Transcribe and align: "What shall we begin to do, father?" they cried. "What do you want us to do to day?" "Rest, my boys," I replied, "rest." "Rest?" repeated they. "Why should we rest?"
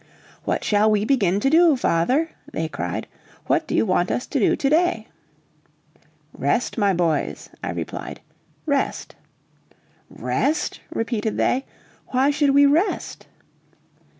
"What 0.45 0.63
shall 0.63 0.89
we 0.89 1.05
begin 1.05 1.39
to 1.41 1.49
do, 1.51 1.77
father?" 1.77 2.31
they 2.51 2.67
cried. 2.67 3.05
"What 3.45 3.67
do 3.67 3.75
you 3.75 3.85
want 3.85 4.09
us 4.09 4.25
to 4.25 4.39
do 4.39 4.55
to 4.55 4.67
day?" 4.71 5.07
"Rest, 6.33 6.75
my 6.75 6.91
boys," 6.91 7.49
I 7.63 7.69
replied, 7.69 8.19
"rest." 8.65 9.13
"Rest?" 10.09 10.79
repeated 10.89 11.37
they. 11.37 11.67
"Why 12.07 12.31
should 12.31 12.49
we 12.55 12.65
rest?" 12.65 13.27